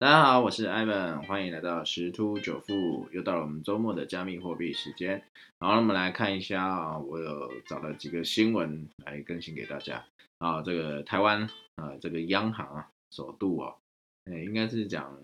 [0.00, 5.22] 大家好，我是 Ivan，欢迎来到十突九富，又到了我们周末的加密货币时间。
[5.58, 10.02] 好，我们来看一下啊，我有找了几个新闻来更新给大家
[10.38, 10.62] 啊。
[10.62, 11.42] 这个台湾
[11.74, 13.76] 啊，这个央行啊，首度哦，
[14.24, 15.20] 哎，应该是讲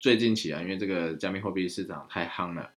[0.00, 2.70] 最近起啊，因为这个加密货币市场太夯了，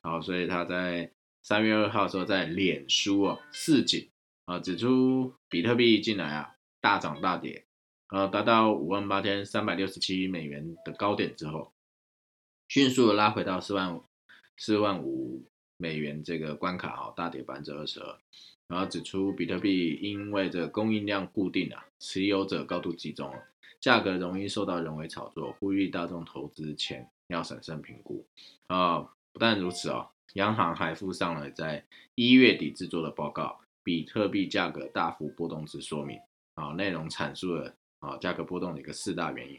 [0.00, 1.10] 然后所以他在
[1.42, 4.08] 三月二号的时候在脸书哦示警
[4.46, 7.66] 啊，指出比特币进来啊大涨大跌。
[8.14, 11.72] 呃，达到五万八千三百六十七美元的高点之后，
[12.68, 14.00] 迅速拉回到四万
[14.56, 15.42] 四万五
[15.76, 18.16] 美元这个关卡，哈，大跌百分之二十二。
[18.68, 23.34] 然后指出，比特币因为这供应量固定啊，持有者高度集中，
[23.80, 28.24] 价格容易受到人为炒作，呼吁大众投资前要审慎评估。
[28.68, 29.00] 啊，
[29.32, 31.84] 不但如此哦，央行还附上了在
[32.14, 36.20] 一月底制作的报告，比特币价格大幅波动之说明。
[36.54, 37.74] 啊，内容阐述了。
[38.04, 39.58] 啊，价格波动的一个四大原因。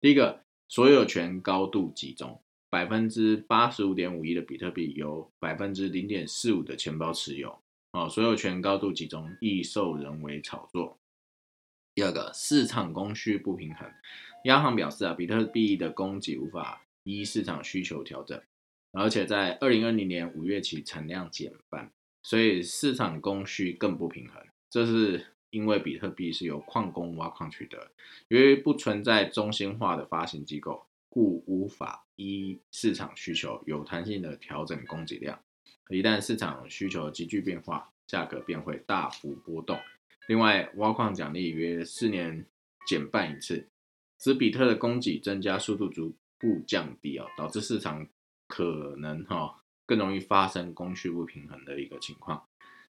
[0.00, 7.62] 第一个，所有权高度集中，百分之八十五点五一的比特币由百分之零点四五的钱包持有。
[7.92, 10.98] 啊，所有权高度集中，易受人为炒作。
[11.94, 13.88] 第二个，市场供需不平衡。
[14.44, 18.42] 央行表示啊，比特币的供给无法依市场需求调整，
[18.92, 24.42] 而且在二零二零年五月起产量减半，所以市场供需更不平衡。
[24.68, 25.35] 这是。
[25.56, 27.90] 因为比特币是由矿工挖矿取得，
[28.28, 35.40] 由于不存在中心化的发行机构，故无法依市场需求有弹性的调整供给量。
[35.88, 39.78] 一旦市场需求急剧变化，价格便会大幅波动。
[40.28, 42.44] 另外，挖矿奖励约四年
[42.86, 43.66] 减半一次，
[44.18, 48.06] 使比特的供给增加速度逐步降低哦，导致市场
[48.46, 52.46] 可能哈更容易发生供需不平衡的一个情况。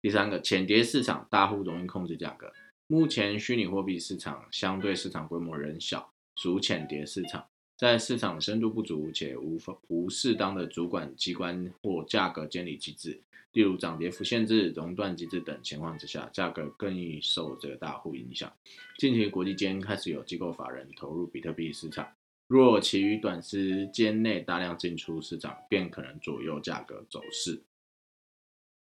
[0.02, 2.52] 第三个，浅碟市场大户容易控制价格。
[2.88, 7.46] 目前虚拟货币市场相对市场规模仍小，属浅碟市场，
[7.78, 13.22] 在市场深度不足且无法无适当的主管机关或价格监理机制，
[13.54, 18.52] 例如涨跌幅限制、熔断机制等情况之下，价格更易受这个大户影响。
[18.98, 22.12] 近期国际间开始有机构法人投入比特币市场，
[22.48, 27.62] 若其于短时间内大量进出市场，便可能左右价格走势。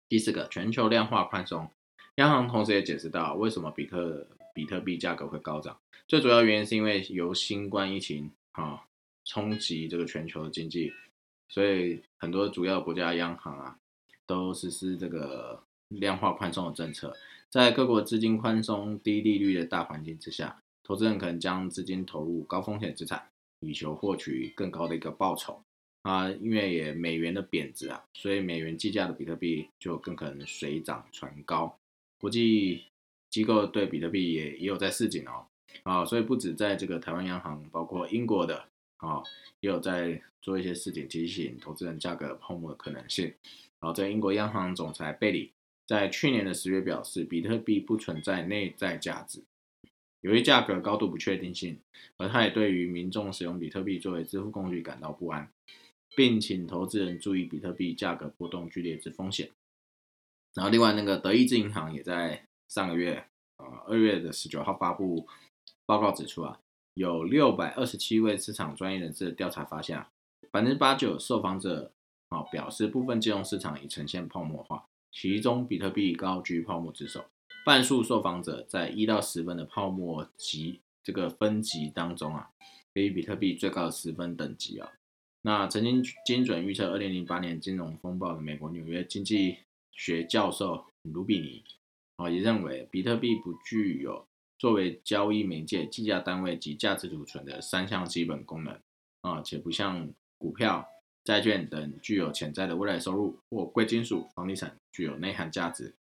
[0.08, 1.68] 第四个，全球量化宽松，
[2.16, 8.84] 央行同时也解释到，为什么比特比特币价格会高涨，最主要原因是因为由新冠疫情啊
[9.24, 10.92] 冲击这个全球的经济，
[11.48, 13.76] 所以很多主要国家央行啊
[14.26, 17.14] 都实施这个量化宽松的政策，
[17.50, 23.28] 在各国资金宽松、低利率的大环境之下，投资人可能将资金投入高风险资产，
[23.58, 25.60] 以求获取更高的一个报酬。
[26.06, 31.76] 啊，因为也美元的贬值啊，所以美元计价的比特币就更可能水涨船高。
[32.20, 32.84] 国际
[33.28, 35.44] 机构对比特币也也有在示警哦，
[35.82, 38.68] 啊，所以不止在这个台湾央行，包括英国的
[38.98, 39.20] 啊，
[39.58, 43.24] 也有在做一些事情提醒投资人价格泡沫的可能性。
[43.80, 45.50] 然后在英国央行总裁贝里
[45.86, 49.42] 在去年的十月表示，比特币不存在内在价值，
[50.20, 51.80] 由于价格高度不确定性，
[52.16, 55.50] 而他也对于民众使用比特币作为支付工具感到不安。
[56.16, 59.50] 并请投资人注意比特币价格波动剧烈之风险。
[60.54, 63.28] 然后，另外那个德意志银行也在上个月，
[63.58, 65.28] 呃，二月的十九号发布
[65.84, 66.58] 报告指出啊，
[66.94, 70.08] 有六百二十七位市场专业人士的调查发现啊，
[70.50, 71.92] 百分之八九受访者
[72.30, 77.22] 啊表示部分金融市场已呈现泡沫化，其中比特币高居泡沫之首。
[77.66, 82.48] 半数受访者在一到十分的泡沫级这个分级当中啊，
[82.94, 84.90] 给予比特币最高的十分等级啊。
[85.46, 89.58] 那曾经精准预测二零零八年金融风暴的美国纽约经济
[89.92, 91.62] 学教授卢比尼
[92.16, 94.26] 啊，也认为比特币不具有
[94.58, 98.76] 作为交易媒介、计价单位及价值储存的三项基本功能
[99.20, 100.84] 啊，且不像股票、
[101.22, 105.94] 债券等具有潜在的未来收入或贵金属、房地产具有内涵价值，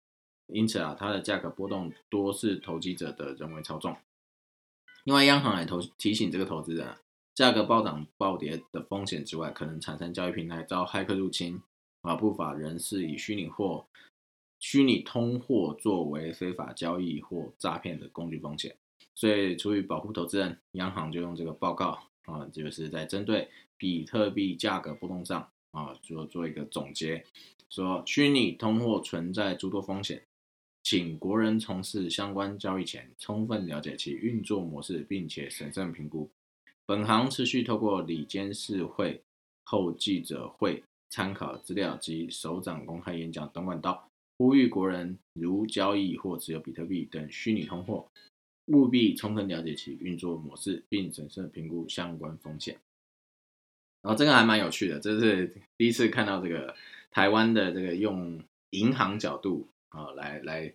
[0.47, 3.95] 因此啊，它的价格波动多是投机者的人为操纵。
[5.03, 6.97] 另外，央行也投提醒这个投资人。
[7.35, 11.61] 价格暴涨暴跌的风险之外，可能产生交易平台遭骇客入侵，
[11.99, 13.85] 啊，不法人士以虚拟货、
[14.57, 18.73] 虚拟通货作为非法交易或诈骗的工具风险。
[19.13, 27.25] 所以，出于保护投资人，央行就用这个报告啊，就是在针对比特币价格波动上啊，做做一个总结，
[27.69, 30.23] 说虚拟通货存在诸多风险，
[30.83, 36.29] 请国人从事相关交易前，充分了解其运作模式，并且审慎评估。
[36.87, 39.21] 本行持续透过里监事会
[39.63, 48.07] 后记者会、参考资料及首长公开演讲等管道，呼吁国人如交易或持有比特币等虚拟通货，
[48.67, 52.77] 务必充分了解其运作模式，并审慎评估相关风险。
[54.03, 56.75] 然后这个还蛮有趣的，这是第一次看到这个
[57.09, 58.39] 台湾的这个用
[58.69, 60.71] 银行角度啊来来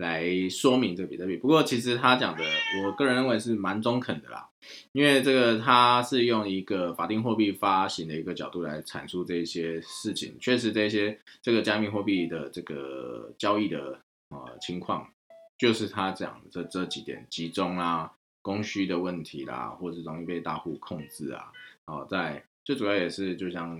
[0.00, 1.36] 来说明这个比特币。
[1.36, 2.44] 不过其实他讲的，
[2.84, 4.48] 我个人认为是蛮中肯的啦，
[4.92, 10.36] 因为这个他是用一个法定货币发行的一个角度来阐述这些事情。
[10.40, 14.00] 确实，这些这个加密货币的这个交易的
[14.30, 15.08] 呃情况，
[15.56, 18.12] 就是他讲的这这几点集中啦、
[18.42, 21.52] 供需的问题啦，或者容易被大户控制啊，
[21.86, 22.42] 哦在。
[22.62, 23.76] 最主要也是就像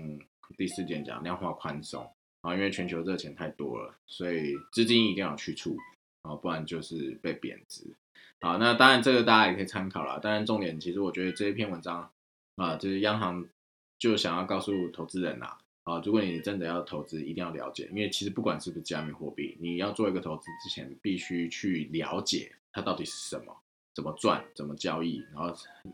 [0.57, 2.03] 第四点讲量化宽松
[2.41, 5.77] 啊，因为全球热钱太多了，所以资金一定要去处
[6.23, 7.95] 啊，不然就是被贬值。
[8.39, 10.19] 好，那当然这个大家也可以参考了。
[10.19, 12.11] 当然重点其实我觉得这一篇文章
[12.55, 13.47] 啊，就是央行
[13.97, 23.57] 就想要告诉投资人呐啊，如果你真的要投资，一定要了解，因为其实不管是不是加密货币，你要做一个投资之前，必须去了解它到底是什么。
[23.93, 25.53] 怎么赚，怎么交易，然后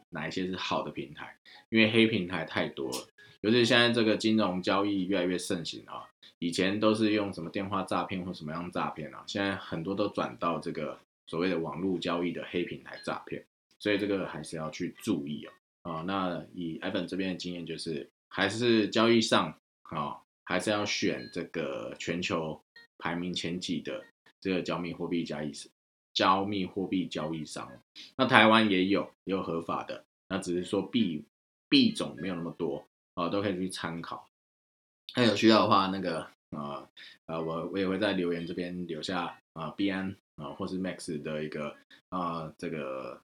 [0.09, 1.35] 哪一些是好的平台？
[1.69, 3.07] 因为黑平台太多了，
[3.41, 6.05] 尤其现在这个金融交易越来越盛行啊。
[6.39, 13.45] 以前都是用什么电话诈骗或什么样诈骗啊，现在很多都转到这个所谓的网络交易的黑平台诈骗，
[13.79, 15.91] 所以这个还是要去注意哦。
[15.91, 22.61] 啊，那以 Evan 这边的经验就是，还是交易上啊，还是要选这个全球
[22.97, 24.03] 排名前几的
[24.41, 25.71] 这个加密货币交易所。
[26.13, 27.71] 加密货币交易商，
[28.15, 31.23] 那台湾也有，也有合法的，那只是说币
[31.69, 34.26] 币种没有那么多啊，都可以去参考。
[35.17, 36.19] 那有需要的话，那个
[36.51, 36.87] 啊
[37.25, 41.75] 啊，我我也会在留言这边留下啊币安啊或是 Max 的一个
[42.09, 43.19] 啊这个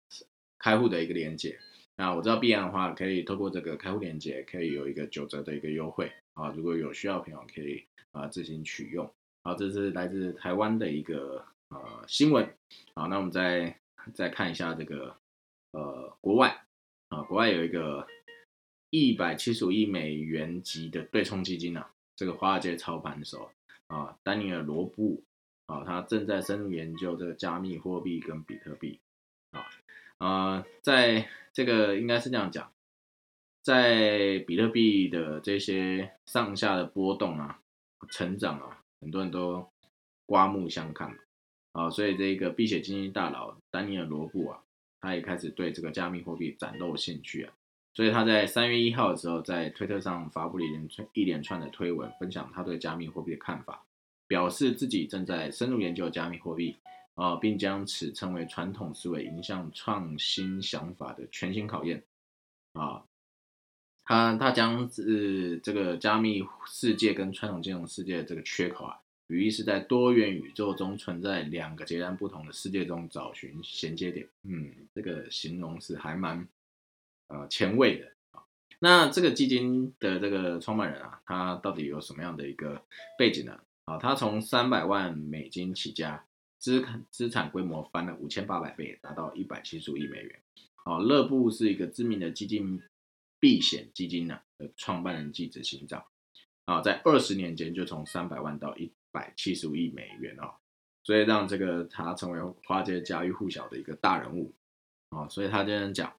[0.57, 1.60] 开户的一个连接。
[1.95, 6.51] 那我知道币安的话，可以透过这个开户连接，可以有一个九折的一个优惠啊。
[6.57, 9.07] 如果有需要的朋友，可以啊自行取用。
[9.44, 11.45] 好，这是来自台湾的一个。
[11.69, 12.48] 呃，新闻，
[12.94, 13.75] 好，那我们再
[14.13, 15.16] 再看一下这个
[15.72, 16.63] 呃，国外
[17.10, 18.06] 啊，国外有一个
[18.94, 23.50] 一百七十五亿美元级的对冲基金啊，这个华尔街操盘手
[23.88, 25.24] 啊，丹尼尔罗布
[25.66, 29.00] 啊，他正在深入研究这个加密货币跟比特币
[29.50, 29.66] 啊
[30.19, 32.72] 啊，在这个应该是这样讲，
[33.63, 37.62] 在比特币的这些上下的波动啊，
[38.12, 39.68] 成长啊，很多人都
[40.28, 41.18] 刮目相看。
[41.72, 44.63] 啊，所以这个避险基金大佬丹尼尔罗布啊，
[45.01, 47.54] 他也开始对这个加密货币展露兴趣啊。
[47.94, 53.86] 所以他在三月一号的时候，在推特上发布了一连串一连串的推文，分享他对加密货币的看法，
[54.28, 56.75] 表示自己正在深入研究加密货币
[57.13, 62.04] 啊，并将此称为传统思维迎向创新想法的全新考验
[62.74, 63.04] 啊。
[64.06, 68.98] 他他将是这个加密世界跟传统金融世界的这个缺口啊。
[69.28, 74.28] 语义是在多元宇宙中存在两个截然不同的世界中找寻衔接点。
[74.44, 76.45] 嗯，这个形容是还蛮
[77.33, 78.12] 呃前卫的。
[78.80, 82.81] 那这个基金的这个创办人啊，他到底有什么样的一个
[83.18, 83.59] 背景呢？
[83.85, 86.25] 啊，他从三百万美金起家，
[86.57, 90.39] 资资产规模翻了五千八百倍，达到一百七十五亿美元。
[90.83, 92.81] 啊，乐布是一个知名的基金
[93.39, 96.06] 避险基金呢的创办人及执行长。
[96.65, 98.91] 啊，在二十年间就从三百万到一。
[99.13, 100.56] 百七十五亿美元哦，
[101.03, 104.51] 所以让这个他成为花街家喻户晓的一个大人物
[105.09, 106.12] 啊，所以他这样讲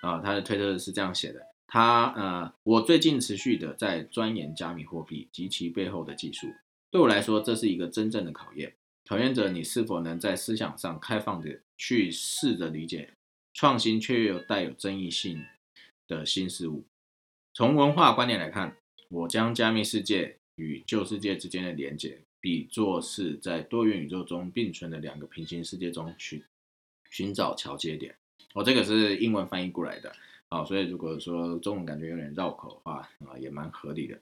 [0.00, 6.46] 啊，他的推特是这样写的，他呃，我最近持续的在钻研加密货币及其背后的技术，
[6.90, 8.74] 对我来说这是一个真正的考验，
[9.06, 13.14] 考验着你是否能在思想上开放的去试着理解
[13.54, 15.44] 创新却又带有争议性
[16.06, 16.84] 的新事物。
[17.52, 18.76] 从文化观点来看，
[19.08, 22.20] 我将加密世界与旧世界之间的连接。
[22.40, 26.44] 比作是在多元宇宙中并存的两个平行世界中去
[27.10, 28.14] 寻找桥接点。
[28.54, 30.12] 我这个是英文翻译过来的，
[30.48, 34.18] 好，所以如果说中文感觉有点绕口的话啊，也蛮合理的。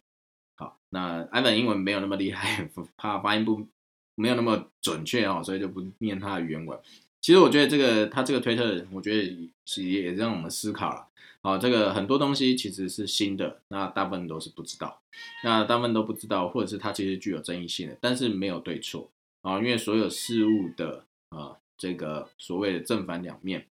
[0.56, 3.66] 好，那艾文英文没有那么厉害， 怕发音不
[4.14, 6.78] 没有那么准确哦，所以就不念他的原文。
[7.20, 11.08] 其实我觉得这个他这个推特，我觉得是也让我们思考了。
[11.42, 15.00] 啊，这个很多东西其实是新的，那大部分都是不知道，
[15.44, 19.08] 那大部分都不知道，或者是它其实具有争议性的，但是没有对错
[19.42, 23.64] 啊，因为所有事物的啊，这个所谓的正反两面，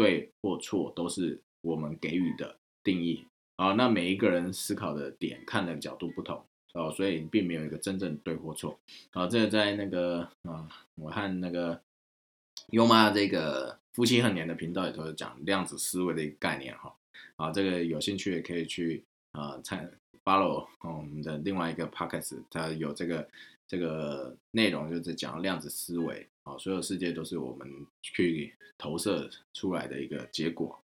[0.00, 3.22] 对或错都是我们给予的定义
[3.56, 6.42] 啊，那每一个人思考的点、看的角度不同
[6.72, 8.80] 哦，所以并没有一个真正对或错
[9.10, 9.26] 啊。
[9.26, 11.78] 这个在那个啊，我和那个
[12.68, 16.96] 优妈这个夫妻很年的频道里头讲量子思维的一个概念哈。
[17.36, 19.86] 啊，这个有兴趣也可以去啊参
[20.24, 23.28] follow 我们的另外一个 podcast，它有这个
[23.68, 27.68] 这个内容，就是讲量子思维啊，所有世界都是我们
[28.02, 30.78] 去投射出来的一个结果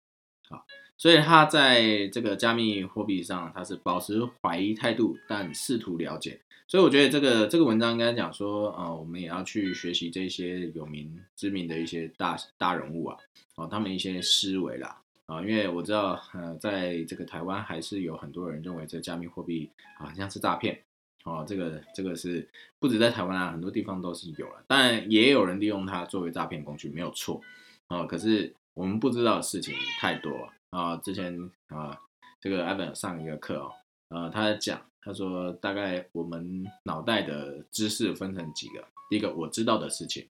[0.49, 0.61] 啊。
[0.97, 6.39] 所以他在这个加密货币上，他是保持怀疑态度，但试图了解。
[6.67, 13.17] 所以我觉得这个这个文章应该讲说，呃，我们也要去学习这些有名知名的一些大大人物啊，
[13.55, 19.69] 哦，他们一些思维啦，啊，因为我知道，呃，在这个台湾还是有很多人认为这加密货币
[19.99, 20.81] 好像是诈骗，
[21.25, 27.39] 哦，这个这个是不止在台湾啊，很多地方都是有了，但也有人利用它作为诈骗工具，没有错，
[27.87, 31.99] 啊，可是我们不知道的事情太多啊，之前啊，
[32.39, 33.71] 这个 Evan 上一个课哦，
[34.07, 34.81] 呃，他在讲。
[35.07, 40.27] 他说：“大概我们脑袋的知识分成几个，第一个我知道的事情，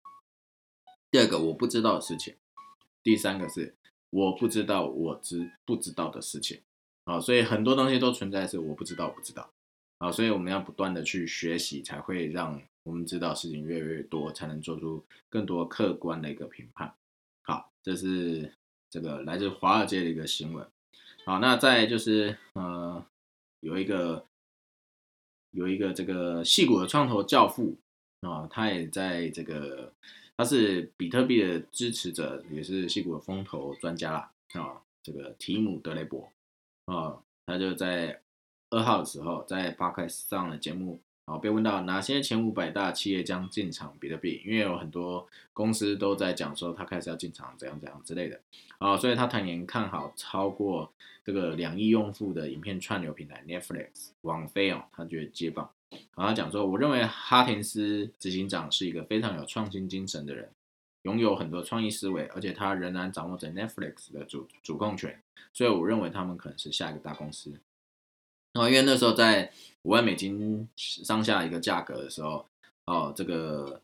[1.10, 2.36] 第二个我不知道的事情，
[3.02, 3.74] 第三个是
[4.10, 6.60] 我不知道我知不知道的事情。
[7.06, 9.50] 啊，所以很多东西都存在是我不知道，不知道。
[9.98, 16.94] 啊，所以我们要不断的去学习，才会让我们知道事情越来越多，才能做出更多客观的一个评判。
[17.44, 18.54] 好，这是
[18.90, 20.68] 这个来自华尔街的一个新闻。
[21.26, 23.06] 好，那再就是呃，
[23.60, 24.26] 有一个。”
[25.56, 27.78] 有一个这个戏骨的创投教父
[28.20, 29.94] 啊，他也在这个，
[30.36, 36.30] 他是比特币的支持者，也是戏骨的风投专家啦啊，这个提姆德雷伯
[36.84, 38.22] 啊，他就在
[38.76, 41.00] 二号的时候在 Parkes 上的节目。
[41.28, 48.40] 好，被问到哪些前五百大企业将进场比特币，因为有很多公司都在讲说他开始要进场，怎样怎样之类的。
[48.78, 50.92] 啊，所以他坦言看好超过
[51.24, 55.68] 这个两亿用户的影片串流平台 Netflix、网飞哦，他觉得接棒。
[56.16, 60.52] 然后讲说，我认为哈廷斯执行长是一个非常有创新精神的人，
[61.04, 65.20] 拥有很多创意思维，而且他仍然掌握着 Netflix 的主主控权，
[65.54, 67.52] 所以我认为他们可能是下一个大公司。
[68.56, 69.52] 哦，因为那时候在
[69.84, 72.46] 五万美金上下一个价格的时候，
[72.86, 73.82] 哦，这个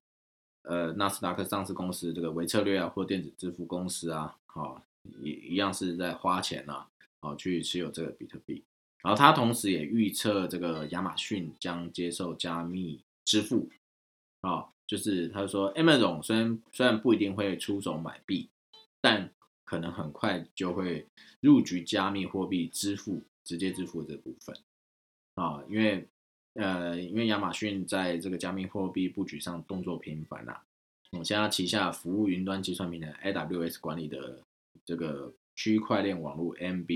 [0.63, 4.81] 呃纳斯达克上市公司这个微策略啊，或电子支付公司啊，哦，
[5.21, 6.85] 一一样是在花钱呐，
[7.19, 8.63] 哦，去持有这个比特币。
[9.03, 13.67] 然后他同时也预测这个亚马逊将接受加密支付，
[14.39, 18.47] 啊，就是他说，Amazon 虽然虽然不一定会出手买币，
[19.01, 19.29] 但
[19.65, 21.07] 可能很快就会
[21.41, 23.21] 入局加密货币支付。
[23.43, 24.55] 直接支付这部分
[25.35, 26.07] 啊，因为
[26.53, 30.57] 呃，因为亚马逊在这个加密货币布局上动作频繁呐，
[31.11, 34.41] 我现在旗下服务云端计算平台 AWS 管理的
[34.85, 36.89] 这个区块链网络 MB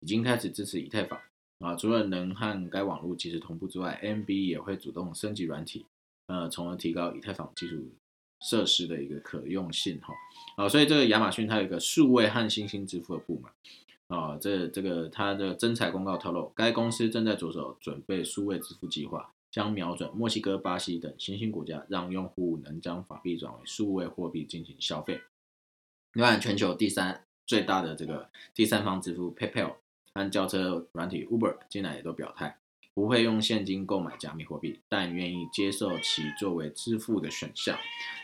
[0.00, 1.20] 已经开始支持以太坊
[1.58, 5.84] 啊，除了能和该网络及时同步之外，MB 也会主动升级软体，
[6.28, 7.76] 呃，从而提高以太坊基础
[8.40, 10.14] 设施的一个可用性哈
[10.56, 13.52] 啊，所以这个亚马逊它有一个数位和新兴支付的部门。
[14.08, 25.22] 啊，这这个他的增财公告透露，该公司正在着手准备数位支付计划，将瞄准墨西哥、巴西等新兴国家，让用户能将法币转为数位货币进行消费。
[26.12, 29.76] 另外，全球第三最大的这个第三方支付 PayPal
[30.14, 32.58] 和轿车软体 Uber 近来也都表态，
[32.92, 37.76] 不会用现金购买加密货币，但愿意接受其作为支付的选项。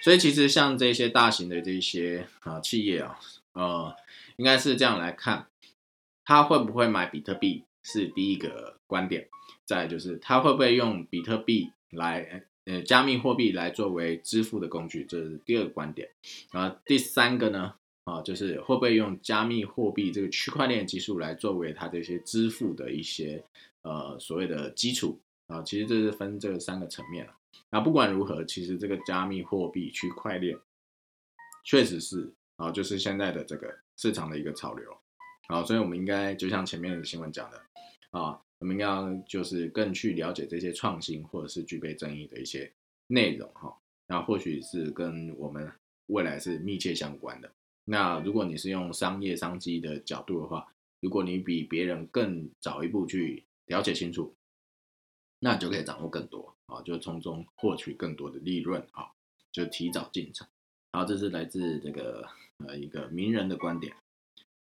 [0.05, 3.19] 所以，其实像这些大型的这些啊企业啊，
[3.55, 3.97] 呃，
[4.37, 5.47] 应该是这样来看。
[6.31, 9.29] 他会不会买比特币是第一个观点，
[9.65, 16.09] 再就是他会不会用比特币来呃加密货币来作为支付的工具，这是第二个观点。
[16.53, 23.45] 然后，第三个呢啊就是会不会用加密货币这个区块链技术来作为它这些支付的一些
[23.83, 25.19] 呃所谓的基础
[25.49, 27.35] 啊，其实这是分这三个层面了。
[27.71, 30.57] 那不管如何，其实这个加密货币区块链
[31.65, 34.97] 确实是啊，就是现在的这个市场的一个潮流。
[35.51, 37.61] 好，所以我们应该就像前面的新闻讲的，
[38.13, 42.73] 啊，我们应该就是更去了解这些创新或者是具备争议的一些
[43.09, 43.77] 内容，哈，
[44.07, 45.69] 那或许是跟我们
[46.07, 47.51] 未来是密切相关的。
[47.85, 54.33] 那如果你是用商业商机的角度的话，如果你比别人更早一步去了解清楚，
[55.41, 59.11] 那就可以掌握更多，啊，就从中获取更多的利润，啊，
[59.51, 60.47] 就提早进场。
[60.93, 62.25] 好，这是来自这个
[62.69, 63.93] 呃一个名人的观点，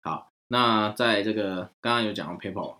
[0.04, 0.32] 好。
[0.48, 2.78] 那在这个刚刚有讲到 PayPal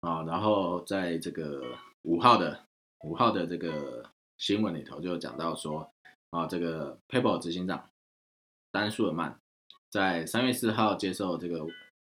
[0.00, 2.60] 啊，然后在这个五号的
[3.04, 4.04] 五号的这个
[4.36, 5.90] 新闻里头就讲到说
[6.30, 7.90] 啊，这个 PayPal 执行长
[8.70, 9.38] 丹苏尔曼
[9.90, 11.66] 在三月四号接受这个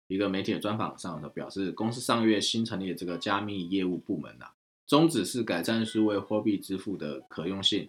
[0.09, 4.47] 一个媒体的专访上头表示，公司上个月新成立的这个加密业务部门呐，
[4.87, 7.89] 宗旨是改善数位货币支付的可用性。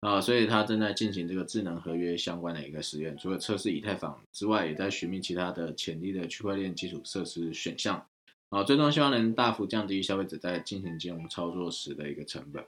[0.00, 8.06] 啊，所以他正在进行这个智能合约相关的一个实验，除了测试以太坊之外，也在寻觅其他的潜力的区块链基础设施选项。
[8.50, 12.64] 啊，最终希望能大幅降低消费者在进行金融操作时的一个成本。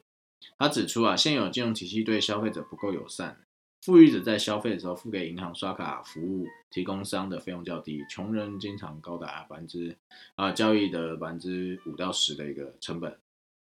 [0.58, 3.38] 他指出啊，现有金融体系对消费者不够友善，
[3.82, 9.96] 富裕者在消费的时候付给银行刷卡服务提供商的费用较低，穷人经常高达百分之
[10.34, 13.16] 啊交易的百分之五到十的一个成本。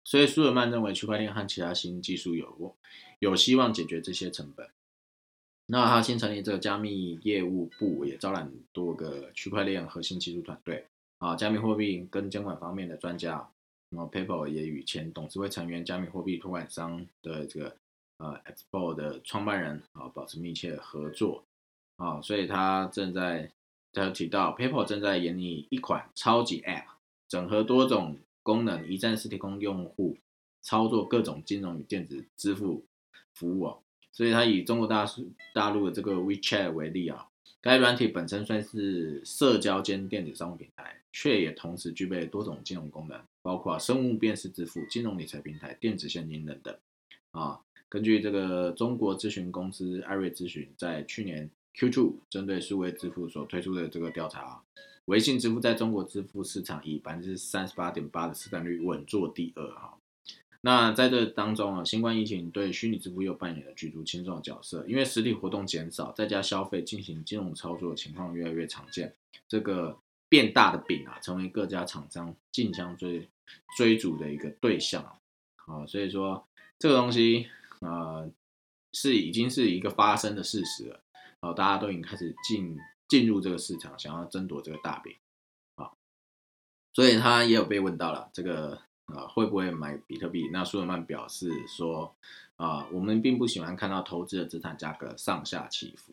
[0.08, 2.74] 所以苏尔曼认为区块链和其他新技术有
[3.18, 4.66] 有希望解决这些成本。
[5.66, 10.86] 那他新成立这个加密业务部，也招揽多个区块链核心技术团队
[11.18, 13.46] 啊，加密货币跟监管方面的专家。
[13.90, 17.76] 那么 PayPal 也与前董事会成员、加密货币托管商的这个
[18.16, 21.44] 呃 Expo 的创办人啊保持密切合作
[21.98, 23.50] 啊，所以他正在
[23.92, 26.86] 他提到 PayPal 正在研拟一款超级 App，
[27.28, 28.16] 整合多种
[28.48, 30.16] 功能，一站式提供用户
[30.62, 32.86] 操作各种金融与电子支付
[33.34, 33.82] 服务哦。
[34.10, 35.04] 所以，它以中国大
[35.54, 37.28] 大陆的这个 WeChat 为例啊，
[37.60, 46.74] 该软体本身算是社交兼电子商务平台，却也同时具备多种金融功能，包括生物辨识支付、金融理财平台、电子现金等等。
[47.32, 54.62] 啊，根据这个中国咨询公司艾瑞咨询在去年 Q2 针对数位支付所推出的这个调查，
[55.08, 59.96] 微信支付在中国支付市场以百分之三十八点八的市占率稳坐第二哈。
[60.60, 69.14] 那在这当中啊，新冠疫情对虚拟支付又扮演了举足轻重的角色，因为实体活动减少，在家消费进行金融操作的情况越来越常见，
[69.48, 69.96] 这个
[70.28, 73.26] 变大的饼啊，成为各家厂商竞相追
[73.78, 75.02] 追逐的一个对象
[75.64, 76.46] 啊，所以说
[76.78, 77.46] 这个东西
[77.80, 78.30] 呃
[78.92, 81.00] 是已经是一个发生的事实了，
[81.40, 82.76] 哦，大家都已经开始进
[83.08, 85.16] 进入这个市场，想要争夺这个大饼
[85.76, 85.90] 啊，
[86.92, 88.80] 所以他也有被问到了这个。
[89.08, 90.50] 啊，会不会买比特币？
[90.52, 92.14] 那苏尔曼表示说，
[92.56, 96.12] 啊，我们并不喜欢看到投资的资产价格上下起伏。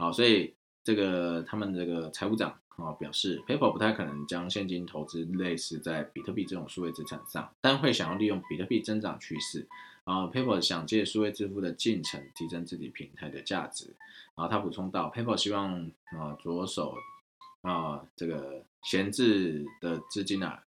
[0.00, 9.68] 好，所以这个他们这个财务长啊表示，PayPal 不太可能将现金投资类似在比特币这种数位资产上，但会想要利用比特币增长趋势。
[10.04, 13.94] 啊，PayPal 想借数位支付的进程提升自己平台的价值。
[14.34, 16.96] 然后他补充到，PayPal 希望啊着手
[17.62, 20.62] 啊这个闲置的资金啊。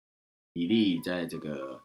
[0.55, 1.81] 以利在这个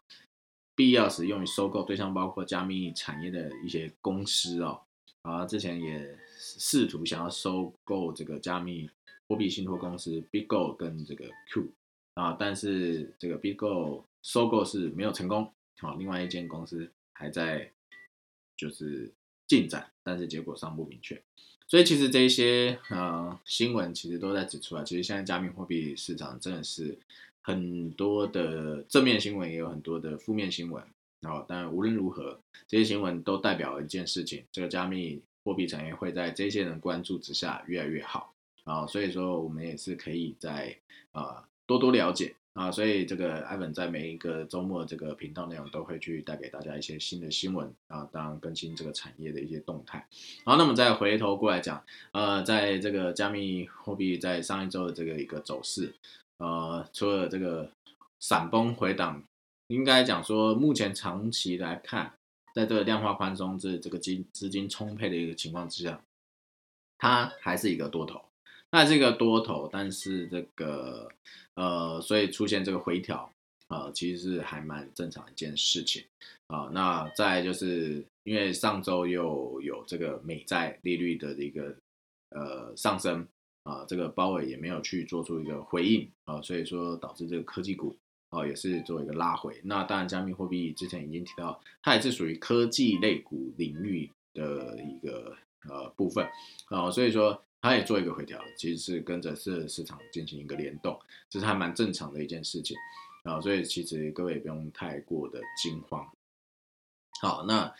[0.75, 4.81] 必要时用于收购对象，包括加密产业的一些公司哦。
[5.23, 8.87] 啊，之前也试图想要收购这个加密
[9.27, 11.67] 货币信托公司 BigO 跟这个 Q
[12.13, 15.51] 啊，但是这个 BigGo 收购是没有成功。
[15.79, 17.69] 好，另外一间公司还在
[18.57, 19.11] 就是
[19.45, 21.21] 进展，但是结果尚不明确。
[21.67, 26.97] 所以其实这些呃新闻其实都在指出来，其实现在加密货币市场真的是。
[27.41, 30.83] 很多的正面新闻，也有很多的负面新闻。
[31.21, 38.35] 然后，但无论如何，这些新闻都代表一件事情：这个加密货币产业会在这些人关注之下越来越好。
[38.65, 40.77] 啊，所以说我们也是可以在
[41.11, 42.71] 啊多多了解啊。
[42.71, 50.07] 所以这个艾文在每一个周末这个频道内容都会去带给大家一些新的新闻啊，当然更新这个产业的一些动态。
[50.45, 55.93] 好，那么再回头过来讲，呃，在这个加密货币在上一周的这个一个走势。
[56.37, 57.69] 呃，除了这个
[58.19, 59.21] 闪崩回档，
[59.67, 62.13] 应该讲说，目前长期来看，
[62.55, 66.01] 在这个量化宽松、这这个金资金充沛的一个情况之下，
[66.97, 68.21] 它还是一个多头，
[68.71, 71.09] 那是一个多头，但是这个
[71.55, 73.31] 呃，所以出现这个回调，
[73.67, 76.03] 呃，其实是还蛮正常一件事情
[76.47, 76.69] 啊。
[76.73, 81.75] 那再就是因为上周又有这个美债利率的一个
[82.29, 83.27] 呃上升。
[83.63, 87.95] 啊，这个鲍伟也没有去做出一个回应啊，所以说导致这个科技股
[88.29, 89.61] 啊也是做一个拉回。
[89.63, 95.35] 那当然，加密货币之前已经提到，它也是属于科技类股领域的一个
[95.69, 96.27] 呃部分
[96.69, 102.77] 啊，所以说它也做一个回调，其实是跟着市市场进行一个联动，这是还蛮正常的一件事情
[103.23, 106.07] 啊，所以其实各位也不用太过的惊慌。
[107.21, 107.73] 好，那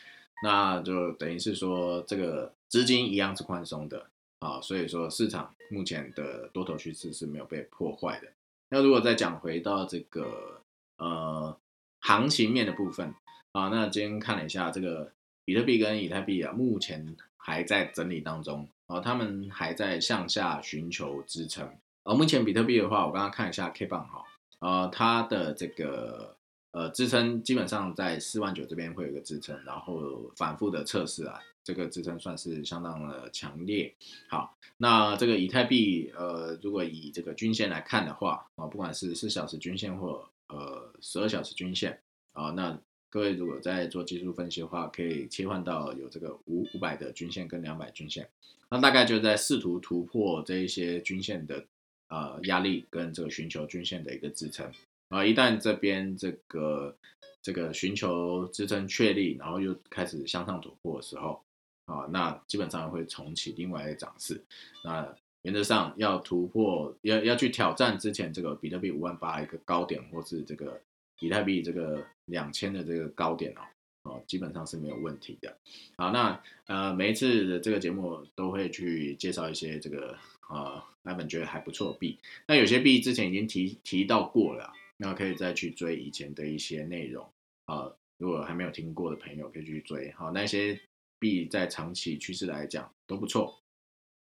[0.43, 4.07] 那就等于是说这个资金一样是宽松的。
[4.39, 8.31] 啊，所以说市场目前的多头趋势是没有被破坏的。
[8.69, 10.61] 那如果再讲回到这个
[10.95, 11.57] 呃
[11.99, 13.13] 行情面的部分
[13.51, 15.11] 啊，那今天看了一下这个
[15.43, 21.77] 比特币跟以太币啊，目前还在整理当中啊，他们还在向下寻求支撑。
[22.03, 24.23] 而目前比特币的话，我刚刚看一下 K 棒哈，
[24.59, 26.35] 呃，它的这个
[26.71, 31.39] 呃支撑基本上在四万九这边会有一个支撑，然后反复的测试啊。
[31.61, 33.93] 这个支撑算是相当的强烈。
[34.27, 42.01] 好，那这个以太币，呃，如果以这个均线来看的话，啊，不管是四小时均线或呃十二小时均线，
[42.33, 42.75] 啊，那
[43.09, 48.29] 各位如果在做技术分析的话，可以切换到有这个五五百的均线跟两百均线，
[48.69, 51.65] 那大概就在试图突破这一些均线的
[52.09, 54.71] 呃压力跟这个寻求均线的一个支撑。
[55.09, 56.95] 啊，一旦这边这个
[57.41, 61.41] 这个寻求支撑确立，然后又开始向上突破的时候。
[61.85, 64.39] 啊，那基本上会重启另外一个涨势。
[64.83, 70.79] 那原则上要突破，要要去挑战之前这个比特币五万八一个高点，或是这个
[71.19, 73.61] 以太币这个两千的这个高点哦，
[74.03, 75.57] 哦，基本上是没有问题的。
[75.97, 80.17] 好，那呃每一次的这个节目都会去介绍一些这个
[80.49, 87.27] 呃那本觉得还不错的币，那有些币之前已经提提到过了，那可以再去追以前的一些内容
[87.65, 87.91] 啊。
[88.17, 90.11] 如果还没有听过的朋友可以去追。
[90.11, 90.77] 好，那些
[91.19, 93.57] 币在长期趋势来讲都不错。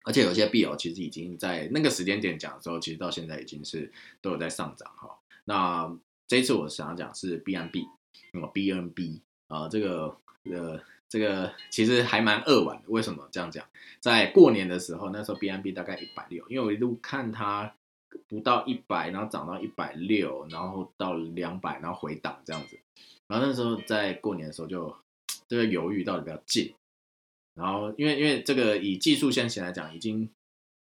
[0.03, 3.89] 而且有些币哦，其实已经在那个时间点讲的时候，其实到现在已经是
[4.21, 5.17] 都有在上涨哈。
[5.45, 5.97] 那
[6.29, 7.87] 这一次我想要讲是 B N B，
[8.33, 12.83] 那么 B N B 啊，这个呃这个其实还蛮扼腕的。
[12.87, 13.65] 为什么这样讲？
[13.99, 17.73] 在过年的时候，那时候 B N B 大概一百六，因为我一路看它
[18.27, 22.77] 不到一百，然后涨到一百六，然后到两百，然后回档这样子。
[23.25, 24.95] 然后那时候在过年的时候就
[25.47, 26.75] 这个犹豫到底不要进。
[27.55, 30.29] 然后，因为因为这个以技术先行来讲，已经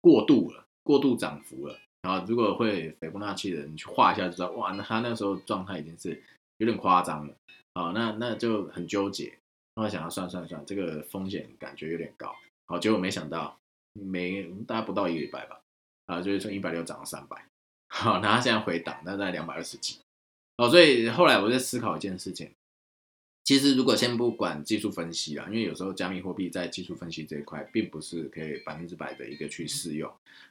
[0.01, 1.79] 过度了，过度涨幅了。
[2.01, 6.21] 然后，如果会斐波那契的人去画一下，就知道哇，那他那时候状态已经是
[6.57, 7.33] 有点夸张了。
[7.73, 9.37] 啊，那那就很纠结。
[9.75, 12.35] 后来想要算算算，这个风险感觉有点高。
[12.67, 13.57] 好，结果没想到，
[13.93, 15.61] 没大概不到一个礼拜吧，
[16.07, 17.45] 啊，就是从一百六涨到三百。
[17.89, 19.99] 好，那他现在回档，那在两百二十几。
[20.57, 22.51] 哦，所以后来我在思考一件事情。
[23.49, 30.07] 其实，如果先不管技术分析啦，因为有时候加密货币在技术分析这一块，并不是可以百分之百的一个去适用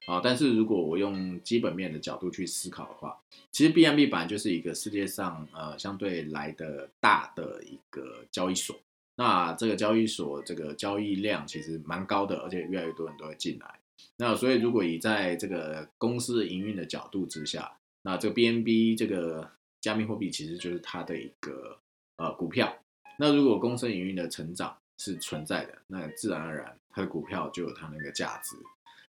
[0.08, 0.20] 啊。
[0.20, 3.16] 但是如果我用基本面的角度去思考的话，
[3.52, 8.76] 其实 B M B 本来就是一个世界上呃相对来的大的一个交易所。
[9.14, 13.78] 那这个交易所这个交易量其实蛮高的，而且越来越多人都会进来。
[14.16, 19.48] 那所以如果以在这个公司营运的角度之下，那这个 B M B 这个
[19.80, 21.78] 加密货币其实就是它的一个
[22.16, 22.76] 呃股票。
[23.20, 28.56] 那如果公司营运的成长是存在的，那自然而然它的股票就有它那个价值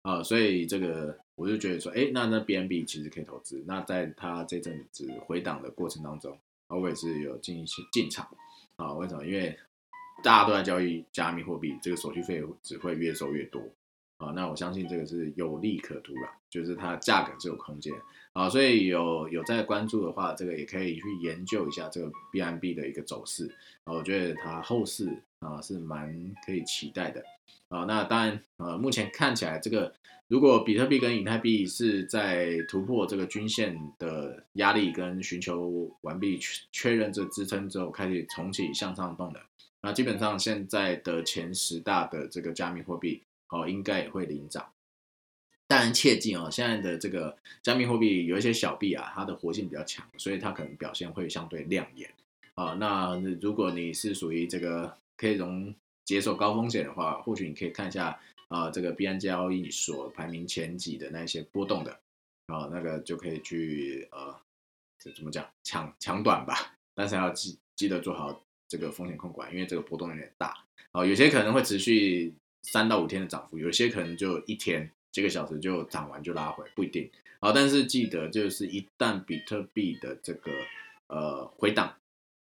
[0.03, 3.63] 啊，所以这个我就觉得说，哎，那那 B N B 其实可以投资。
[3.67, 6.39] 那在它这阵子回档的过程当中，
[6.69, 8.29] 啊，我也是有进一些进场
[8.77, 8.93] 啊。
[8.95, 9.27] 为什么？
[9.27, 9.59] 因为
[10.23, 13.61] 大家都在交易加密货币，这个手续费只会越收越多。
[14.19, 17.93] 啊，那我相信这个是有利可图了，就是它价格是有空间
[18.37, 23.51] 啊，所以有有在关注的话，这个也可以去研究一下这个 B M B 的一个走势
[23.85, 27.25] 啊，我觉得它后市啊是蛮可以期待的
[27.71, 27.85] 啊。
[27.85, 29.95] 那当然呃，目前看起来这个
[30.29, 39.41] 如果比特币跟以太币是在突破这个均线的压力跟寻求完毕确确认这支撑之后，开始重启向上动的，
[39.81, 43.23] 那基本上现在的前十大的这个加密货币。
[43.49, 44.67] 哦，应该也会领涨，
[45.69, 52.09] 但切记哦，现在的这个加密货币有一些小币啊，它的活性比较强，所以它可能表现会相对亮眼
[52.55, 52.75] 啊。
[52.75, 55.75] 那如果你是属于这个可以容
[56.05, 61.91] 接受高风险的话，或许你可以看一下啊，这个 B N 交易所排名前几的那些波动的
[62.47, 64.35] 啊，那个就可以去呃，
[65.03, 72.35] 这怎么讲抢抢短吧，但是要记记得做好这个风险控管，因为这个波动有点大啊，有些可能会持续。
[72.69, 77.11] 三到五天的涨幅，有些可能就一天几个小时就涨完就拉回，不一定。
[77.41, 80.53] 好，但是记得就是一旦比特币的这个
[81.09, 81.95] 呃回档，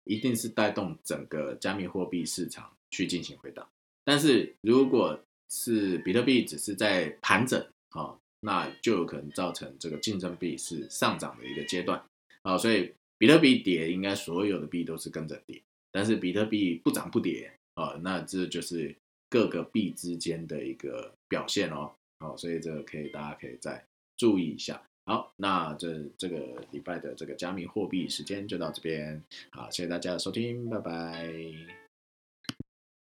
[0.04, 3.68] 一定是带动整个加密货币市场去进行回档。
[4.04, 5.18] 但是如果
[5.50, 12.02] 是比特币只是在盘整，啊，那就有可能造成这个竞争币是上涨的一个阶段。
[12.42, 15.60] 啊，所以比特币跌，应该所有的币都是跟着跌。
[15.92, 18.94] 但是比特币不涨不跌，啊，那这就是。
[19.32, 23.84] 各个币之间的一个表现哦，好，所以这个可以大家可以再
[24.16, 24.80] 注意一下。
[25.06, 31.79] 好，那这这个礼拜的这个加密货币时间就到这边，好，谢谢大家的收听，拜拜。